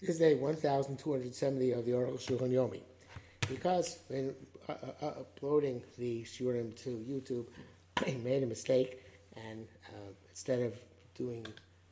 [0.00, 2.82] This is day 1270 of the Aruch HaShulchan Yomi.
[3.48, 4.32] Because when
[4.68, 7.46] uh, uh, uploading the Shurim to YouTube,
[8.06, 9.02] I made a mistake,
[9.36, 10.74] and uh, instead of
[11.16, 11.44] doing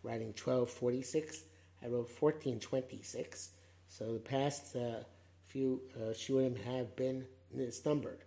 [0.04, 1.42] writing 1246,
[1.82, 3.50] I wrote 1426.
[3.88, 5.02] So the past uh,
[5.48, 7.26] few uh, Shurim have been
[7.56, 8.18] misnumbered.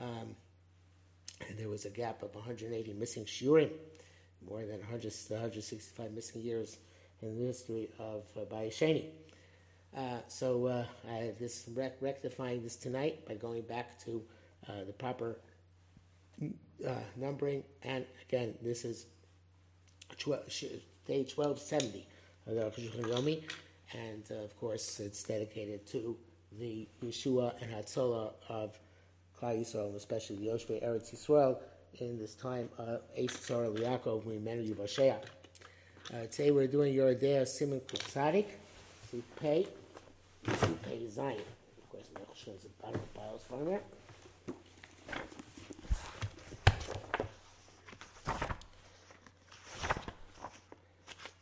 [0.00, 0.34] Um,
[1.46, 3.72] and there was a gap of 180 missing Shurim,
[4.48, 6.78] more than 100, 165 missing years
[7.22, 9.06] in the history of uh, Bayesheni.
[9.96, 10.84] Uh, so uh,
[11.38, 14.22] this rec- rectifying this tonight by going back to
[14.68, 15.38] uh, the proper
[16.86, 19.06] uh, numbering, and again, this is
[20.16, 20.64] tw- sh-
[21.06, 22.06] day 1270
[22.46, 23.42] of the Yomi,
[23.92, 26.16] and uh, of course, it's dedicated to
[26.58, 28.78] the Yeshua and Hatzolah of
[29.40, 31.58] Klal Yisrael, especially the Yoshvei Eretz Yisrael,
[32.00, 35.16] in this time of Eis Tzara Liakov, Mimenu Yivashea.
[36.10, 38.46] Uh, today we're doing Yoredea Simon Kutzadik,
[39.10, 39.66] so pay,
[40.58, 41.36] so pay Zion.
[41.36, 42.06] Of course,
[42.62, 43.80] the bottom of the piles from there.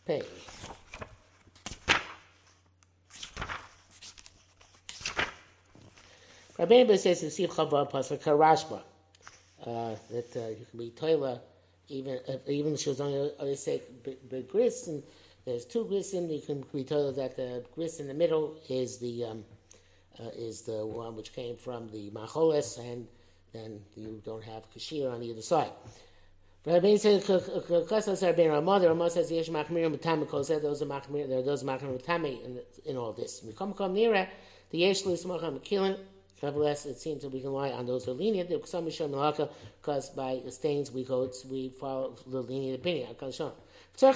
[0.04, 0.22] Pay.
[6.58, 8.82] Rabbeinu says in Sif Chava Pasuk Karashba
[9.64, 11.40] uh, that uh, you can be toilet
[11.88, 13.82] even if, even if she was only they say
[14.30, 15.02] the grist and
[15.44, 18.98] there's two grists in you can be told that the grist in the middle is
[18.98, 19.44] the um,
[20.18, 23.06] uh, is the one which came from the macholes and
[23.52, 25.70] then you don't have kashir on either side.
[26.64, 31.28] Rabbi says, "Kasas are being Ramah." Says, "Yesh machmirim b'tam because those are machmir.
[31.28, 33.42] There are those machmirim b'tami in all this.
[33.46, 34.26] We come come nearer
[34.70, 35.96] the yesh lismacham killing.
[36.42, 38.50] Nevertheless, it seems that we can rely on those who are lenient.
[38.50, 43.08] Because by stains we go, we follow the lenient opinion.
[43.18, 44.10] It's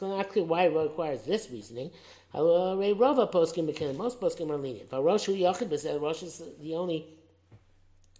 [0.00, 1.90] not clear why it requires this reasoning.
[2.34, 4.88] Rova poskim most poskim are lenient.
[4.88, 7.06] But Rosh Rosh is the only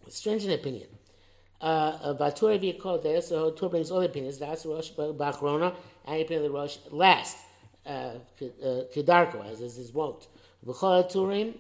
[0.08, 0.88] stringent opinion.
[1.58, 4.38] Uh, Vatura v'yakol there, so Tur brings all the opinions.
[4.38, 5.74] That's Rosh Bachrona,
[6.04, 7.38] and opinion of the Rosh last.
[7.86, 8.18] Uh, uh,
[8.94, 10.28] Kedarko, as is his wont.
[10.66, 11.54] V'chol Turim,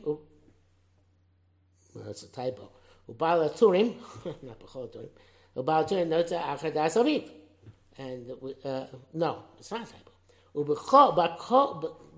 [2.04, 2.70] that's a typo.
[3.10, 3.94] Ubal Turim,
[4.42, 5.08] not B'chol Turim.
[5.56, 7.30] Ubal Turim nota achadas aviv.
[7.98, 8.30] And
[8.64, 10.10] uh, no, it's not a typo.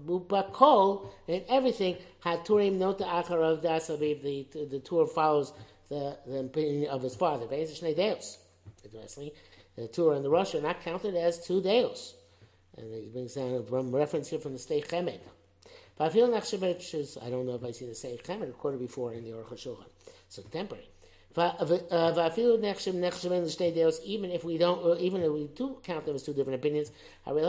[0.06, 4.22] Ubakol and everything had Turim nota acharav das aviv.
[4.22, 5.52] The the tour follows
[5.88, 7.46] the, the opinion of his father.
[7.46, 8.38] Basically, Deus.
[8.84, 9.34] Interestingly,
[9.76, 12.14] the tour and the Rosh are not counted as two Deus.
[12.76, 15.18] And he brings down a reference here from the state Chemed.
[15.98, 19.24] Vafil Nachshevich is, I don't know if I see the same Chemed quoted before in
[19.24, 19.86] the Aruch HaShulchan.
[20.28, 20.88] So contemporary.
[21.36, 21.50] Even
[24.30, 26.90] if we don't, uh, even if we do count them as two different opinions,
[27.26, 27.42] we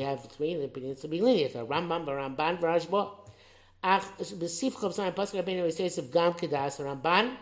[0.00, 1.54] have three opinions to be lenient.
[1.54, 3.10] Rambam, Ramban, Varashbo.
[3.84, 7.36] Ach, Besif Zayin Pasuk Rabbeinu of Gam Kedas Ramban.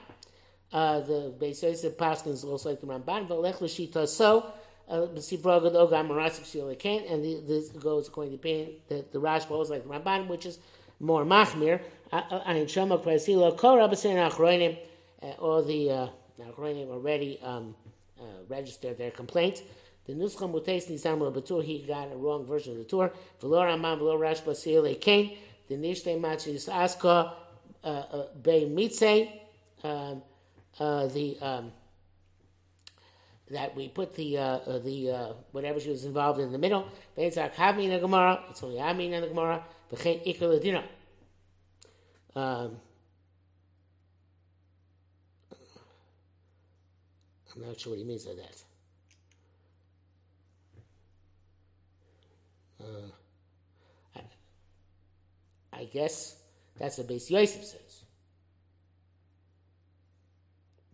[0.73, 3.29] Uh, the Beis Yosef Paskin is also like the Ramban.
[3.29, 4.53] V'lech l'shita so.
[4.87, 5.06] Uh,
[6.45, 10.59] Shilikain, and this goes according to that the Rash goes like the Ramban, which is
[11.00, 11.81] more Machmir.
[12.12, 14.77] Ayin Shama Kwasilo Korah B'Sein Achroinim.
[15.39, 16.09] All the uh,
[16.39, 17.75] Achroinim already um,
[18.21, 19.62] uh, registered their complaint.
[20.06, 23.11] The Nuscham Mutes Nizam Batur, he got a wrong version of the tour.
[23.41, 25.39] V'lo Ramban V'lo Rash B'Sein Kain.
[25.69, 27.33] The Nishtei Machis Aska
[27.83, 29.31] Bei Mitze.
[29.83, 31.73] The um,
[33.50, 36.88] that we put the uh, uh, the uh, whatever she was involved in the middle.
[37.16, 39.62] It's only Amin in the Gemara.
[42.37, 42.77] Um,
[47.55, 48.62] I'm not sure what he means by that.
[52.82, 53.11] Uh,
[54.16, 56.37] I, I guess
[56.76, 58.00] that's what Beis Yosef says.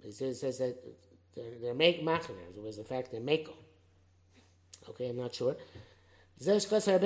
[0.02, 0.76] He says that
[1.34, 1.98] they're, make.
[1.98, 3.54] It was the fact they're mako.
[4.88, 5.56] Okay, I'm not sure.
[6.42, 7.00] He says that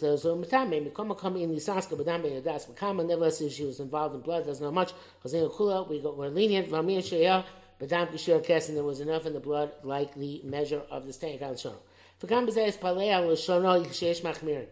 [0.00, 0.90] there's a mitame.
[0.90, 2.66] Mikoma come in the saska badam beyadas.
[2.66, 4.46] Mikama nevertheless she was involved in blood.
[4.46, 4.94] Not know much.
[5.22, 6.68] Chazin kula we got we're lenient.
[6.68, 7.44] Vamir sheya
[7.78, 11.12] badam kishir kes and there was enough in the blood like the measure of the
[11.12, 11.38] stain.
[11.38, 11.76] Kal shono.
[12.22, 14.68] V'kam b'zayis palei al shono yishesh machmirin.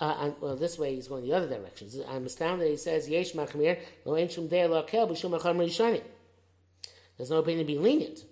[0.00, 1.88] Uh, and, well, this way he's going the other direction.
[2.08, 2.68] I'm astounded.
[2.68, 6.02] He says yesh machmir lo ein shum dei lo b'shum achar rishonim.
[7.18, 8.24] There's no opinion to be lenient.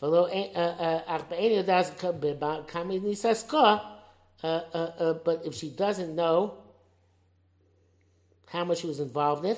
[0.00, 0.32] But
[5.44, 6.54] if she doesn't know
[8.48, 9.56] how much she was involved in,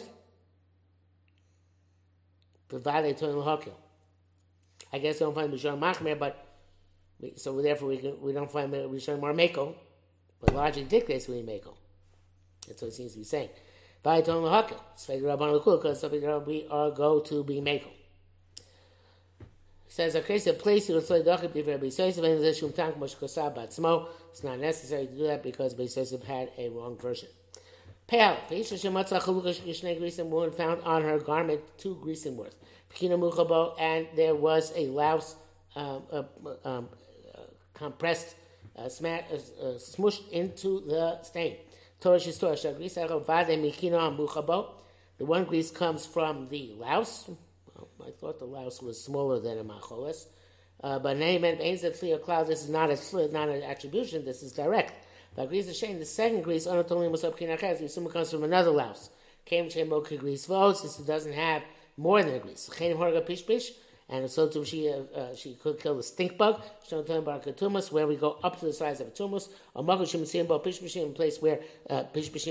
[4.93, 6.47] I guess I don't find Mishar Machmer, but
[7.21, 9.75] we, so therefore we, we don't find Mishar Marmeko.
[10.41, 11.61] But logic dictates we them.
[12.67, 13.51] That's what it seems to be saying.
[14.05, 16.05] Sveg rabban lekul because
[16.47, 17.91] we are go to be makel.
[19.89, 23.57] Says case of place to say dachim b'ver b'yisosef and there's shum tank mosh kosab
[23.57, 24.09] batzmo.
[24.31, 27.29] It's not necessary to do that because b'yisosef had a wrong version.
[28.07, 28.37] Pale.
[28.51, 32.57] V'isha shematzah chalukash yishnei grisim woman found on her garment two grisim worth.
[32.93, 35.37] Pekina muchabo and there was a louse
[35.77, 36.23] um, uh,
[36.65, 36.89] um,
[37.35, 37.41] uh,
[37.73, 38.37] compressed,
[38.77, 41.57] uh, smashed, uh, smushed into the stain.
[42.01, 42.57] Torah Torah
[45.19, 47.31] The one grease comes from the louse.
[47.79, 50.27] I thought the louse was smaller than a macholis.
[50.83, 52.47] Uh, but and means that cloud.
[52.47, 54.25] This is not a not an attribution.
[54.25, 54.93] This is direct.
[55.35, 55.99] But grease the shame.
[55.99, 57.81] The second grease anatolim was up kinachas.
[57.81, 59.11] We assume comes from another louse.
[59.45, 60.83] Came chemo grease votes.
[60.83, 61.63] This doesn't have
[61.97, 62.69] more than a grease.
[62.73, 63.73] Chenim horga pish pish
[64.09, 66.61] and so too she uh, uh, she could kill the stink bug.
[66.91, 71.61] Where we go up to the size of a tumus, simbo pishmishim, a place where
[71.89, 72.05] uh,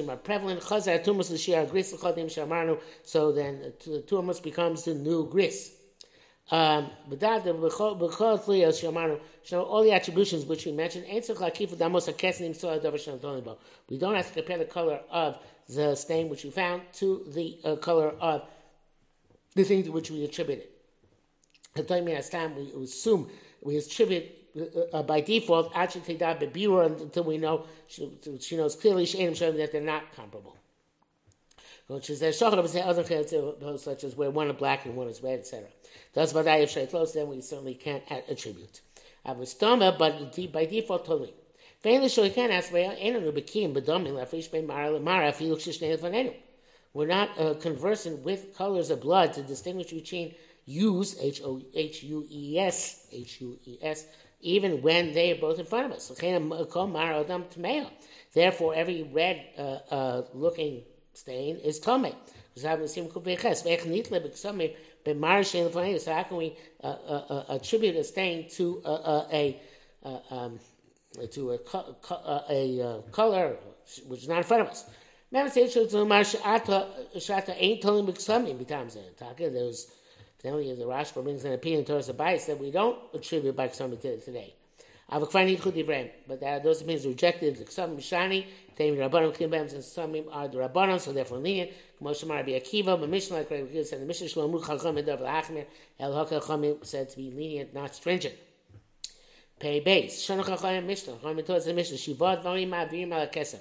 [0.10, 0.62] are prevalent.
[0.62, 2.80] Chazar tumus l'shir gris l'chodim shamarnu.
[3.04, 5.76] So then the tumus becomes the new gris.
[6.52, 7.16] Um, all
[9.84, 11.22] the attributions which we mentioned, we
[13.98, 15.40] don't have to compare the color of
[15.70, 18.42] the stain which we found to the uh, color of
[19.56, 20.68] the things which we attributed
[21.76, 23.30] we assume
[23.62, 24.26] we attribute
[24.94, 30.56] uh, by default actually until we know she, she knows clearly that they're not comparable.
[31.90, 32.22] Such as
[34.16, 35.68] where one is black and one is red, etc.
[36.14, 37.14] That's what I have close.
[37.14, 38.82] Then we certainly can't attribute.
[39.26, 41.34] I was stoma, but by default totally.
[46.94, 52.04] We're not uh, conversant with colors of blood to distinguish between use, H O H
[52.04, 54.06] U E S, H U E S,
[54.42, 56.12] even when they are both in front of us.
[58.34, 60.84] Therefore, every red uh, uh, looking
[61.14, 62.14] stain is tome.
[62.56, 62.88] So how can
[66.38, 69.60] we uh, uh, uh, attribute a stain to a
[70.30, 70.60] um,
[71.32, 71.60] to a,
[72.50, 73.58] a, color
[74.08, 74.86] which is not in front of us?
[75.32, 75.54] There's
[80.44, 83.70] then we, the Rashba brings an opinion towards the bias that we don't attribute by
[83.70, 84.54] Ksam to today.
[85.10, 88.46] But that those opinions rejected the Ksam Mishani,
[88.78, 91.72] Taim Rabbanim Kimbems and Samim are the Rabbanim, so therefore lenient.
[92.02, 95.66] Moshe Mar Akiva, but Mishnah like Rabbi said, the Mishnah Shalom Chacham and David Achmir,
[96.00, 98.36] El Hakal Chamim said to be lenient, not stringent.
[99.60, 100.28] Pay base.
[100.28, 103.60] Shana Chacham Mishnah, Chacham towards the Mishnah, Shivad Varim Ma'avim Al.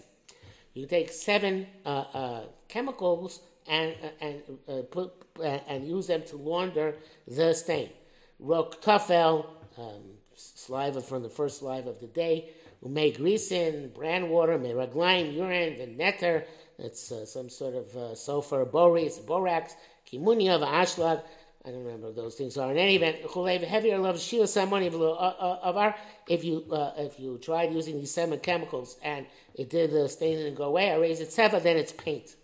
[0.74, 5.12] You take seven uh, uh, chemicals and and uh, put
[5.42, 7.90] and use them to launder the stain.
[8.38, 9.46] Rok tafel,
[9.78, 10.02] um,
[10.34, 12.50] saliva from the first saliva of the day.
[12.84, 16.44] Umay grisin, bran water, meraglaim, urine, veneter.
[16.78, 19.76] That's uh, some sort of uh, sulfur, borax, borax,
[20.10, 21.22] kimunia, ashlag.
[21.64, 22.72] I don't remember what those things are.
[22.72, 23.18] In any event,
[23.64, 25.94] heavier love shia samani of our.
[26.28, 30.38] If you uh, if you tried using these seven chemicals and it did the stain
[30.38, 32.34] didn't go away, I raise it seven, then it's paint.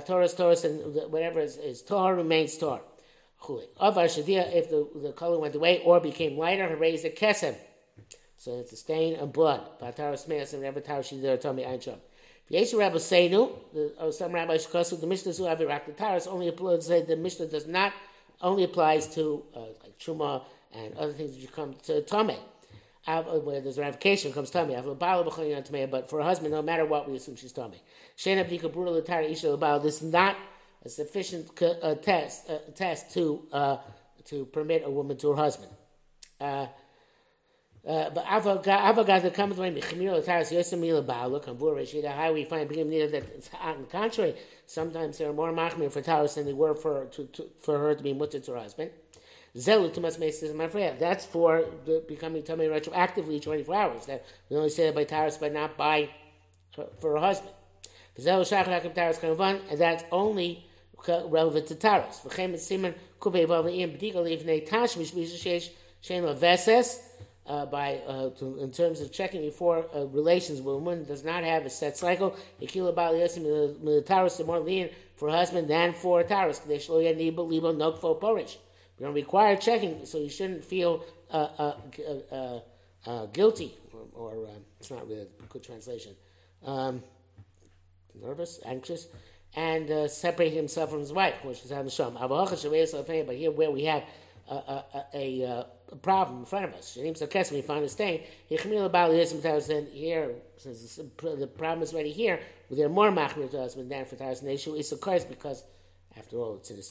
[0.00, 2.82] Torah's Torah and whatever is, is Torah remains Torah.
[3.80, 7.56] Avar Shadia, if the, the color went away or became lighter, he raised a kesem.
[8.36, 9.60] So it's a stain of blood.
[9.80, 11.98] Bataras Meas and Rebbe Tarshidir Tomi Einsham.
[12.50, 13.50] Yeshu Rabbi Seinu,
[13.98, 17.66] oh, some rabbis because the Mishnah have Iraq the Taras only applies the Mishnah does
[17.66, 17.92] not
[18.42, 20.44] only applies to uh, like Truma
[20.74, 22.38] and other things that come to Tomei.
[23.04, 24.76] Uh, where there's ramification comes tummy.
[24.76, 27.82] But for a husband, no matter what, we assume she's tummy.
[28.16, 28.26] This
[30.02, 30.36] is not
[30.84, 33.76] a sufficient uh, test uh, test to uh,
[34.26, 35.72] to permit a woman to her husband.
[36.40, 36.66] Uh,
[37.86, 40.14] uh, but avogat that comes when mechmir
[42.32, 44.36] we find that it's on the contrary.
[44.66, 47.96] Sometimes there are more machmir for taris than they were for to, to, for her
[47.96, 48.92] to be mutter to her husband.
[49.54, 51.64] That's for
[52.08, 54.06] becoming tummy retroactively 24 hours.
[54.06, 56.08] That we only say that by Taras, but not by
[57.00, 57.52] for a husband.
[58.16, 60.64] And that's only
[61.08, 62.20] relevant to Taras.
[67.44, 71.24] Uh, by uh, to, in terms of checking before uh, relations with a woman does
[71.24, 72.36] not have a set cycle.
[72.60, 76.60] The Taras more lenient for husband than for Taras.
[79.02, 81.74] We don't require checking, so you shouldn't feel uh, uh,
[82.30, 82.60] uh,
[83.04, 83.76] uh guilty,
[84.14, 86.14] or, or uh, it's not really a good translation.
[86.64, 87.02] Um,
[88.14, 89.08] nervous, anxious,
[89.56, 91.72] and uh, separate himself from his wife, which is.
[91.72, 94.04] But here, where we have
[94.48, 95.66] a, a,
[96.00, 96.96] problem in front of us.
[96.96, 98.20] Shanim Sakes, we find a stain.
[98.46, 98.60] Here,
[100.58, 102.38] since the problem is already here,
[102.70, 105.64] there are more Machmir to husband than for Taras Neshu because,
[106.16, 106.84] after all, it's in the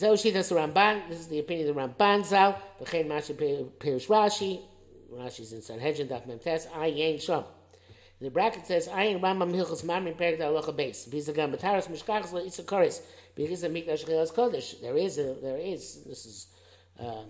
[0.00, 3.34] this is the opinion of the Ramban Zal, B'chein Mashi
[3.78, 4.60] Pirish Rashi,
[5.12, 7.44] Rashi's in Sanhedrin, Daf Memtes, Ayin Shom.
[8.20, 11.08] The bracket says, Ayin Rambam Hilchos Mamrin Perik Da Alocha Beis.
[11.08, 13.02] Bizagam Bataras Mishkachas La Issakoris.
[13.34, 14.80] Because of Mikdash Chilas Kodesh.
[14.80, 16.46] There is, a, there is, this is,
[16.98, 17.26] um,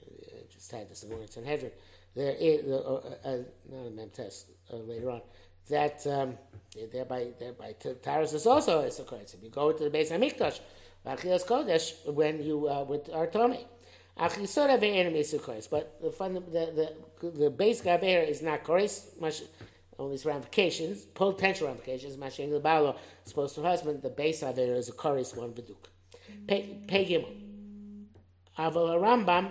[0.00, 1.72] I just had this in the Sanhedrin.
[2.16, 3.36] There is, uh, uh, uh,
[3.70, 5.20] not a Memtes, uh, later on,
[5.68, 6.38] that um,
[6.90, 9.34] thereby, thereby Taras is also a Issakoris.
[9.34, 10.58] If you go to the base of Mikdash,
[11.06, 15.34] Chilas Kodesh, when you, uh, with ve'enim is
[15.68, 19.10] but the, fund, the, the, the base gaver is not chorus,
[19.98, 22.16] only its ramifications, potential ramifications.
[22.16, 24.02] Mashing the Balo supposed to husband.
[24.02, 25.76] The base of is a chorus one beduk.
[26.48, 27.26] Pegim.
[28.58, 29.50] Aval Rambam.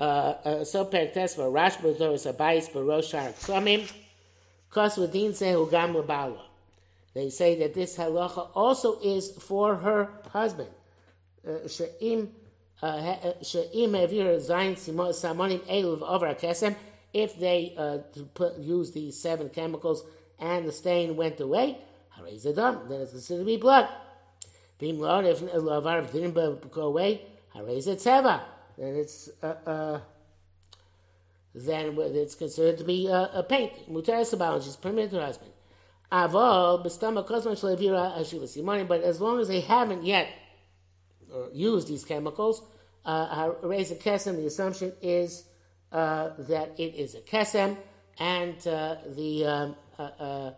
[0.00, 3.90] Uh, uh, so pertes for Rash B'Zoris Abayis B'Rosh Ksamim.
[4.70, 6.40] Kos V'Din Zehu Gam L'Balo.
[7.14, 10.70] They say that this halacha also is for her husband.
[11.46, 11.68] Uh,
[16.34, 16.76] kesem
[17.12, 17.98] if they uh,
[18.34, 20.04] put, use these seven chemicals
[20.38, 21.78] and the stain went away,
[22.18, 23.88] then it's considered to be blood.
[24.80, 26.34] If lavar didn't
[26.72, 27.22] go away,
[27.54, 30.00] then it's uh, uh,
[31.54, 33.72] then it's considered to be uh, a paint.
[33.92, 35.51] Mutaris which is permitted to her husband.
[36.12, 40.28] Aval b'stama kozman shleivira ashiva simoni, but as long as they haven't yet
[41.34, 42.62] uh, used these chemicals,
[43.06, 44.36] uh, raise a kesem.
[44.36, 45.44] The assumption is
[45.90, 47.78] uh, that it is a kesem,
[48.18, 50.50] and uh, the um, uh,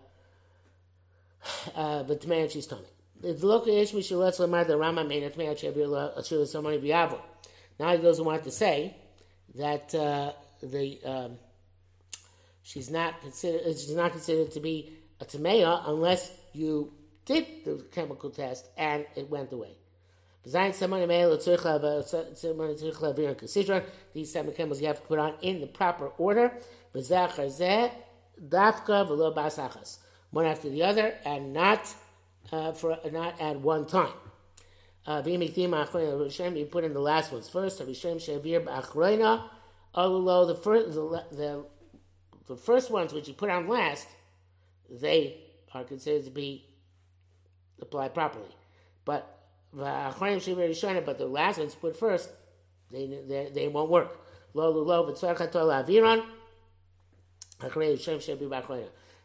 [1.77, 2.83] uh, the tmeya she's tummy.
[3.21, 7.21] The local ish mishuletz lemar the Rama made a tmeya shebir ashur somebody biavo.
[7.79, 8.97] Now he goes on to say
[9.55, 11.39] that the um,
[12.65, 14.93] she's not considered she's not considered to be
[15.33, 15.39] a
[15.87, 16.93] unless you
[17.25, 19.75] did the chemical test and it went away.
[20.45, 20.55] These
[24.31, 26.53] seven chemicals you have to put on in the proper order.
[30.31, 31.95] One after the other, and not
[32.53, 34.13] uh, for not at one time.
[35.07, 37.79] Uh, you put in the last ones first.
[37.79, 37.87] The
[40.63, 41.65] first, the, the,
[42.49, 44.09] the first ones which you put on last,
[44.91, 45.39] they
[45.73, 46.67] are considered to be
[47.81, 48.55] applied properly.
[49.05, 49.31] But
[49.73, 52.31] but the last ones put first,
[52.91, 54.21] they, they, they won't work.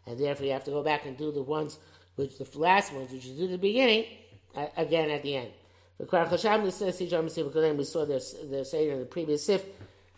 [0.07, 1.77] And therefore, you have to go back and do the ones
[2.15, 4.05] which the last ones which you do at the beginning
[4.75, 5.51] again at the end.
[5.99, 6.71] Because We
[7.83, 8.35] saw this
[8.71, 9.63] saying in the previous sif.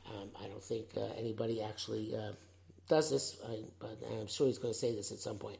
[0.07, 2.31] Um, I don't think uh, anybody actually uh,
[2.91, 5.59] does this, I, but I'm sure he's going to say this at some point.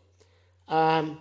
[0.68, 1.18] Um,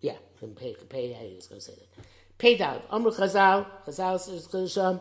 [0.00, 2.04] yeah, and pay, pay is going to say that.
[2.38, 2.82] Pay down.
[2.90, 5.00] Amr Chazal, Chazal says Chazal,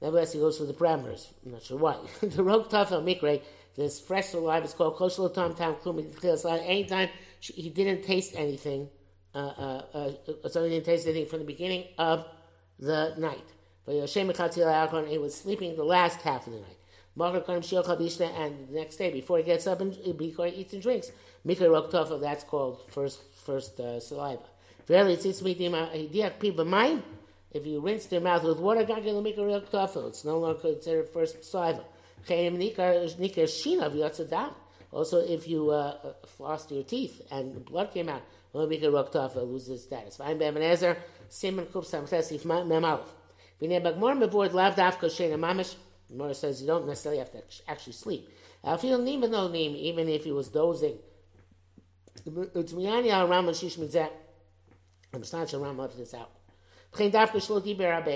[0.00, 1.26] nevertheless he goes for the parameters.
[1.44, 1.96] I'm not sure why.
[2.22, 3.42] the Rok Tafel Mikre,
[3.74, 5.98] this fresh alive is called Koshel Tam Tam Klum
[6.64, 7.08] Anytime
[7.40, 8.88] he didn't taste anything,
[9.34, 10.12] uh, uh,
[10.44, 12.24] uh, so he didn't taste anything from the beginning of
[12.78, 13.48] the night.
[13.84, 16.77] But Yoshem he was sleeping the last half of the night.
[17.18, 21.10] And the next day, before he gets up and before he eats and drinks,
[21.46, 24.42] Mikra that's called first first uh, saliva.
[27.50, 31.84] If you rinse their mouth with water, it's no longer considered first saliva.
[34.90, 35.96] Also, if you uh,
[36.38, 38.22] flossed your teeth and blood came out,
[38.54, 40.16] loses status.
[40.16, 40.96] Fine, Bebenezer,
[41.28, 43.06] Simon Kup Samchesif Memalef.
[43.60, 45.08] Vine Bagmor Mevord Lav Dafka
[46.12, 46.16] Mamish.
[46.16, 48.28] Mora says you don't necessarily have to actually sleep.
[48.78, 50.98] Feel Nima no Nim, even if he was dozing.
[52.26, 52.50] I'm
[55.32, 56.30] not sure I'm left this out.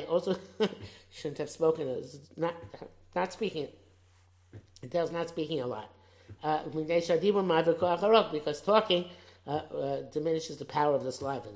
[0.08, 0.36] Also,
[1.10, 2.02] shouldn't have spoken.
[2.36, 2.54] Not
[3.14, 3.68] not speaking.
[4.82, 5.90] It tells not speaking a lot.
[6.42, 6.62] Uh,
[8.32, 9.04] because talking
[9.46, 11.48] uh, uh, diminishes the power of the saliva.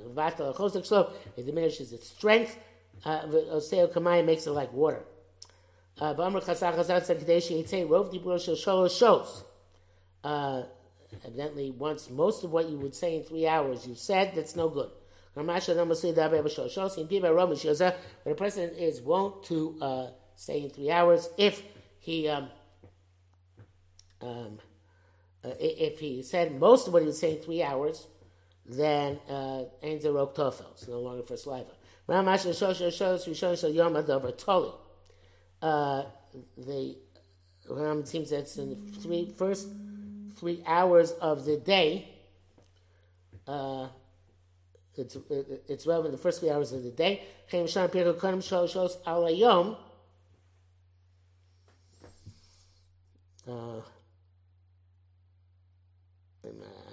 [1.36, 2.56] It diminishes its strength.
[3.04, 5.02] Oseo makes it like water.
[5.98, 6.12] Uh,
[11.24, 14.68] evidently, once most of what you would say in three hours you said, that's no
[14.68, 14.90] good.
[15.32, 15.60] When a
[18.34, 21.62] person is wont to uh, say in three hours, if
[21.98, 22.48] he um,
[24.20, 24.58] um,
[25.44, 28.06] uh, if he said most of what he would say in three hours,
[28.66, 30.72] then uh, ends a rok tofel.
[30.72, 31.70] It's no longer for saliva.
[32.08, 32.26] Yom
[33.94, 34.85] Adavar.
[35.62, 36.04] Uh,
[36.56, 36.96] the
[37.68, 39.68] Ram seems that's in the three first
[40.36, 42.08] three hours of the day.
[43.46, 43.88] Uh,
[44.96, 45.16] it's
[45.68, 47.24] it's relevant the first three hours of the day.
[53.48, 53.80] Uh,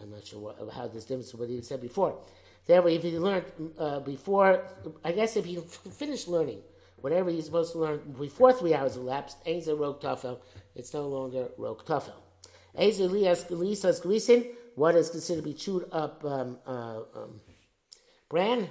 [0.02, 2.18] I'm not sure what, how this difference from what he said before.
[2.66, 3.46] Therefore, if he learned
[3.78, 4.64] uh, before,
[5.04, 6.62] I guess if he finished learning
[7.04, 10.40] whatever he's supposed to learn before three hours elapsed, a Rok Tafel,
[10.74, 12.14] it's no longer Rok Tafel.
[12.78, 17.42] Ain's Lisas Grisin, what is considered to be chewed up um, uh, um,
[18.30, 18.70] bran.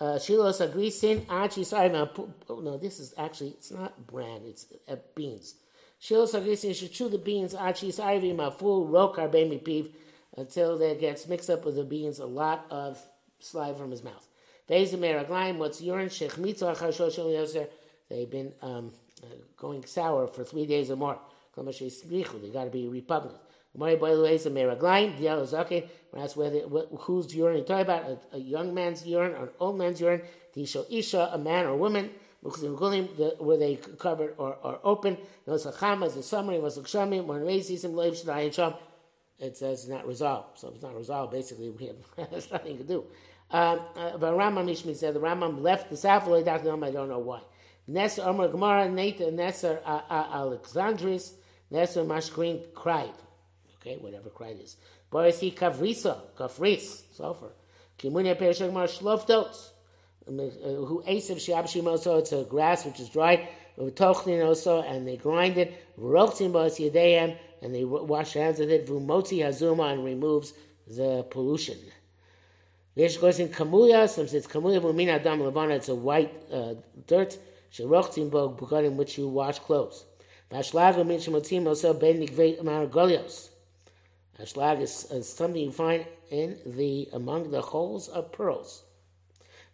[0.00, 5.56] Uh, Shilos Agrisin, Achi, sorry, no, this is actually, it's not bran, it's uh, beans.
[6.00, 9.90] Shilos Agrisin should chew the beans, Achi, sorry, ma full Rok Arbemi Piv,
[10.36, 13.04] until that gets mixed up with the beans a lot of
[13.40, 14.28] saliva from his mouth.
[14.66, 14.90] They've
[18.30, 18.92] been um,
[19.22, 21.18] uh, going sour for three days or more.
[21.56, 21.62] They
[22.52, 23.38] got to be repugnant.
[23.76, 23.96] That's
[26.36, 28.04] where the, whose urine you talking about?
[28.04, 30.22] A, a, young man's urine or an old man's urine?
[30.56, 32.10] Tisha isha, a man or woman,
[32.42, 35.18] were they covered or, or open?
[35.46, 36.56] As a summary.
[39.36, 40.58] It says not resolved.
[40.58, 41.96] So if it's not resolved, basically we have
[42.52, 43.04] nothing to do.
[43.54, 47.40] Um, uh, but Rambam Mishmi said the Rambam left the Safra I don't know why.
[47.88, 51.34] Nesser Omer Gemara Nathan Nesser uh, uh, Alexandris
[51.72, 53.12] Nesser Mashkrin cried.
[53.76, 54.76] Okay, whatever cried is.
[55.08, 57.52] Boris he Kavrisa Kafris Sulfur.
[57.96, 59.70] Kimunia Perishak Mar Shloftos.
[60.26, 63.46] Um, uh, who Asav Shiab Shimoso, it's a grass which is dried,
[63.78, 69.92] Tochlin also, and they grind it, Yedeim, and they wash hands with it, Vumotzi Hazuma,
[69.92, 70.54] and removes
[70.88, 71.78] the pollution.
[72.94, 74.08] There's goes in kamuya.
[74.08, 75.74] Some says kamuya v'min adam levana.
[75.74, 76.74] It's a white uh,
[77.06, 77.38] dirt.
[77.72, 80.04] Sherochtim bog bukadim which you wash clothes.
[80.50, 83.48] V'ashlag v'min shemotzim also ben nikvei margolios.
[84.40, 88.82] Ashlag is, is something you find in the among the holes of pearls.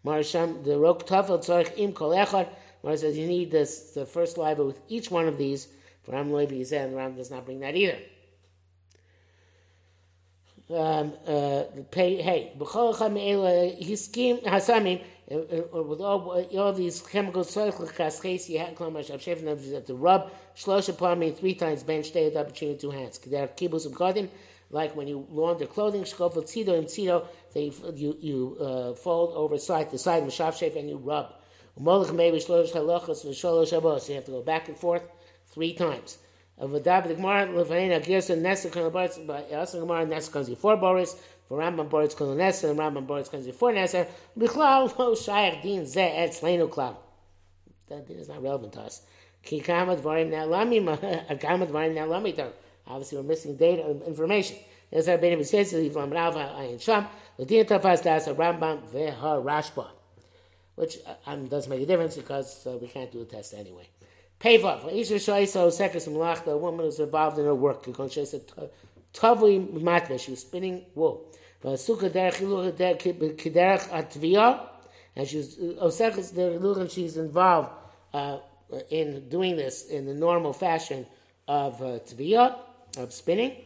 [0.05, 2.49] Marasham the rok tafel tzorich im kol echad.
[2.83, 5.69] Mar says you need this the first live with each one of these.
[6.03, 7.99] For Ram Levi said Ram does not bring that either
[10.73, 18.77] um, uh, pay, hey, hiskim hasamim, uh, uh, with all, all these you had
[19.87, 23.19] to rub shlosh upon me three times, bench stay up between two hands.
[23.19, 24.31] There are kibbutz of garden,
[24.71, 29.59] like when you launder clothing, shkofel tzido and tzido, they you you uh, fold over
[29.59, 31.35] side to side, mashaf and you rub.
[31.79, 32.09] You have
[34.25, 35.03] to go back and forth
[35.47, 36.19] three times
[36.61, 39.19] of a David Gemara Lefanina Girsa Nesa Kana Boris
[39.53, 43.73] also Gemara Nesa comes before for Rambam Boris Kana Nesa and Rambam Boris comes before
[43.73, 44.07] Nesa
[44.39, 46.95] Bichlal Lo Shayach Din Ze Et Slenu Klau
[47.89, 49.03] that is not relevant to us.
[49.43, 49.61] Ki
[52.87, 54.57] obviously we're missing data information.
[54.93, 57.07] As our Beit says Leave Lam Rav Ayin Sham
[57.39, 59.87] Ladin Tafas Das Rambam Veha Rashba
[60.77, 63.87] which uh, um, doesn't make a difference because uh, we can't do a test anyway.
[64.41, 67.85] Peva, for Isha Shoiso, Sekis Malach, the woman was involved in her work.
[68.11, 68.43] She said,
[69.13, 71.27] Tavli she was spinning wool.
[71.63, 74.67] Vasuka Derech Kiderech Atvia,
[75.15, 77.71] and she's Osekis Derech she's involved
[78.15, 78.39] uh,
[78.91, 81.07] in doing this in the normal fashion
[81.47, 82.57] of uh, Tvia,
[82.97, 83.57] of spinning.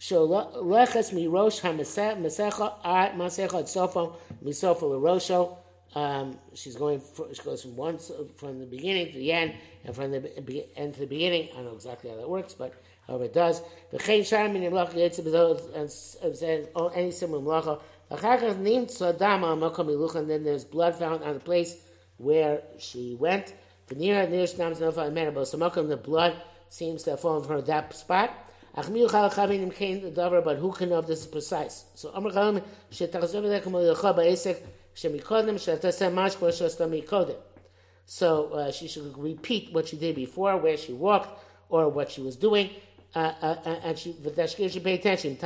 [0.00, 2.74] Leches Mirosh HaMesecha,
[3.14, 4.10] Masecha Sofa,
[4.42, 5.56] Misofa Lerosho,
[5.94, 7.00] um, she's going.
[7.00, 7.98] For, she goes from one
[8.36, 11.48] from the beginning to the end, and from the end to the beginning.
[11.52, 12.74] I don't know exactly how that works, but
[13.06, 13.62] however it does.
[13.90, 14.24] The in
[15.74, 15.90] and
[16.94, 17.80] any similar malacha.
[18.10, 18.20] And
[20.30, 21.76] then there's blood found on the place
[22.18, 23.54] where she went.
[23.88, 24.46] The near near.
[24.46, 28.34] So the blood seems to have fallen from that spot.
[28.74, 29.06] But who
[30.72, 31.84] can know if this is precise?
[31.94, 32.62] So Amr Chalim
[38.04, 42.20] so uh, she should repeat what she did before, where she walked, or what she
[42.20, 42.70] was doing,
[43.14, 45.38] uh, uh, uh and she should pay attention.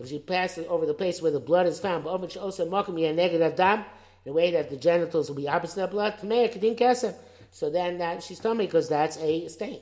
[0.00, 2.70] If she passes over the place where the blood is found, but she also in
[2.70, 6.14] a way that the genitals will be opposite of blood,
[7.50, 9.80] so then that, she's me because that's a stain.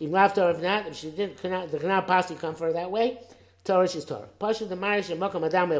[0.00, 2.90] Even after if not, if she didn't, cannot, the cannot possibly come for her that
[2.90, 3.18] way,
[3.64, 4.28] Torah she's Torah.
[4.38, 5.72] Pasha the Marish and Makam Adam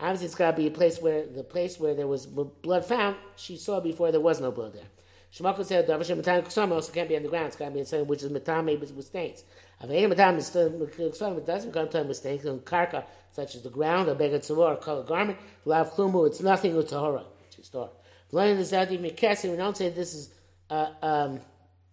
[0.00, 3.16] Obviously, it's got to be a place where the place where there was blood found,
[3.36, 4.86] she saw before there was no blood there.
[5.32, 7.48] Shemaka said, Davar Shematami Ksam also can't be on the ground.
[7.48, 9.44] It's got to be in something which is Matami with stains.
[9.82, 14.14] Avayim Matami Ksam, it doesn't come to mistakes on karka, such as the ground, a
[14.14, 15.38] beggar tzavor, a color garment.
[15.64, 17.90] Lav Klumu, it's nothing with Tahora, which is Torah.
[18.32, 20.34] V'loyin the Zadi Mikesi, we don't say this is
[20.68, 21.40] uh, um,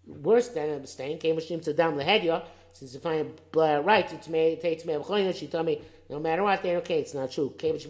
[0.07, 1.19] worse than a stain.
[1.19, 2.43] Came Mashim Tzadam Lehedya,
[2.73, 6.63] since you find blood right, it's made, takes me she told me, no matter what,
[6.63, 7.53] then okay, it's not true.
[7.59, 7.83] It's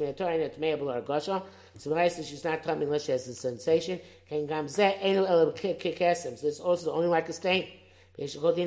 [2.27, 3.99] she's not coming unless she has a sensation.
[4.27, 6.37] Can uh, kesem.
[6.37, 7.67] So it's also the only like a stain.
[8.17, 8.63] Has all the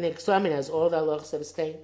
[0.96, 1.76] halachas of stain.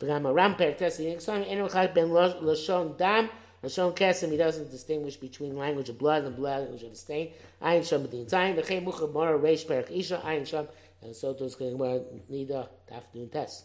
[0.00, 3.28] V'gam a ramper testing eksamin enu chak ben lashon dam.
[3.62, 7.32] Lashon kesem, he doesn't distinguish between language of blood and blood language of stain.
[7.60, 8.56] Sham b'din time.
[8.56, 10.22] V'chem mucha mora reish perach isha.
[10.24, 10.66] Ayin sham.
[11.02, 11.78] And so can
[12.30, 13.64] need a afternoon test.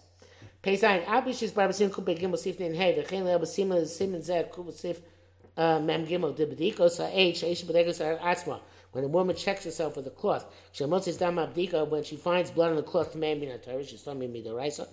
[0.65, 2.93] Abish is kupe gimel sifnin hey.
[2.93, 4.97] V'chein leo b'simen simen zeh kubasif
[5.58, 6.36] uh, mem gimel.
[8.91, 12.71] When a woman checks herself with a cloth, shemotzis dam abdika, when she finds blood
[12.71, 14.88] on the cloth, may be not she's telling me the raisa.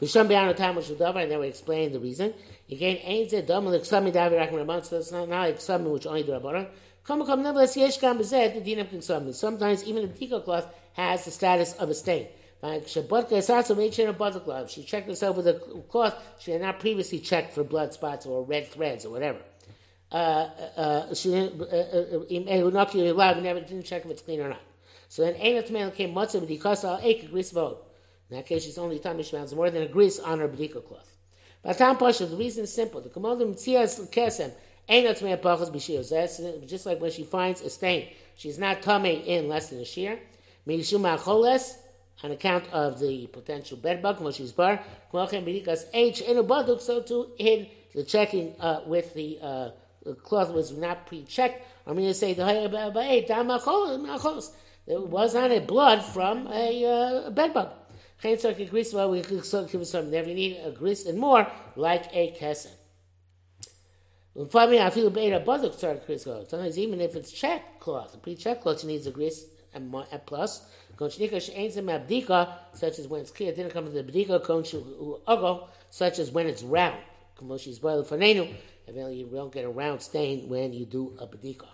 [0.00, 2.32] Visham beyond time which davar, and then we explain the reason.
[2.70, 6.22] Again, it dumb like some davar rakim rabban, so it's not, like something which only
[6.22, 6.68] the rabbanon.
[7.04, 9.34] Come come nevertheless yesh gam bezed the dinam kinsam.
[9.34, 12.28] Sometimes even a bedika cloth has the status of a stain.
[12.64, 14.62] Like Shabbat Kesatsu made a butterfly.
[14.62, 15.52] If she checked herself with a
[15.90, 19.38] cloth, she had not previously checked for blood spots or red threads or whatever.
[20.10, 24.62] Uh, uh, she didn't, uh, uh, never didn't check if it's clean or not.
[25.10, 27.76] So then Eina Tamel came Matzah B'dikasa Al Eik Gris Vod.
[28.30, 31.18] In that case, she's only time smells more than a grease on her B'dika cloth.
[31.62, 33.02] But Tam Pasha, the reason is simple.
[33.02, 34.52] The Kamodim Tzias Kesem
[34.88, 36.08] Eina Tamel Pachas B'shir.
[36.08, 38.08] That's just like when she finds a stain.
[38.36, 40.18] She's not coming in less than a shear.
[40.66, 41.83] Mishum Choles
[42.22, 44.80] on account of the potential bedbug, Moshe's bar,
[45.12, 49.70] because H in a baduk, so to in the checking uh, with the, uh,
[50.04, 51.66] the cloth was not pre-checked.
[51.86, 52.44] I'm going to say the
[54.86, 57.70] there was not a blood from a uh, bedbug.
[58.22, 58.68] We never
[60.28, 61.46] need a gris and more
[61.76, 62.70] like a kesem.
[66.48, 70.06] Sometimes even if it's checked cloth, a pre-checked cloth, she needs a gris and, more,
[70.10, 70.66] and plus
[70.98, 71.18] such
[72.98, 76.98] as when it's clear, didn't come to the bdika, such as when it's round.
[77.40, 81.66] You don't get a round stain when you do a bdika.